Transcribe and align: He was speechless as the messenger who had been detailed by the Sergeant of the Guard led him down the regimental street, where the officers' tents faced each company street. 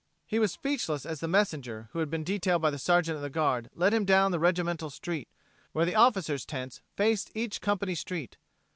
He 0.25 0.39
was 0.39 0.51
speechless 0.51 1.05
as 1.05 1.19
the 1.19 1.27
messenger 1.27 1.89
who 1.93 1.99
had 1.99 2.09
been 2.09 2.23
detailed 2.23 2.59
by 2.63 2.71
the 2.71 2.79
Sergeant 2.79 3.17
of 3.17 3.21
the 3.21 3.29
Guard 3.29 3.69
led 3.75 3.93
him 3.93 4.03
down 4.03 4.31
the 4.31 4.39
regimental 4.39 4.89
street, 4.89 5.27
where 5.73 5.85
the 5.85 5.93
officers' 5.93 6.43
tents 6.43 6.81
faced 6.95 7.29
each 7.35 7.61
company 7.61 7.93
street. 7.93 8.37